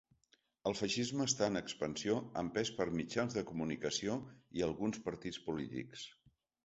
[0.69, 4.17] El feixisme està en expansió empès per mitjans de comunicació
[4.61, 6.09] i alguns partits polítics.